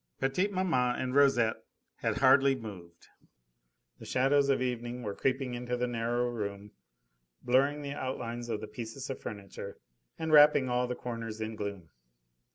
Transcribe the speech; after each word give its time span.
Petite 0.19 0.51
maman 0.51 0.99
and 0.99 1.13
Rosette 1.13 1.63
had 1.97 2.17
hardly 2.17 2.55
moved. 2.55 3.09
The 3.99 4.05
shadows 4.07 4.49
of 4.49 4.59
evening 4.59 5.03
were 5.03 5.13
creeping 5.13 5.53
into 5.53 5.77
the 5.77 5.85
narrow 5.85 6.27
room, 6.27 6.71
blurring 7.43 7.83
the 7.83 7.93
outlines 7.93 8.49
of 8.49 8.61
the 8.61 8.67
pieces 8.67 9.11
of 9.11 9.21
furniture 9.21 9.77
and 10.17 10.31
wrapping 10.31 10.69
all 10.69 10.87
the 10.87 10.95
corners 10.95 11.39
in 11.39 11.55
gloom. 11.55 11.89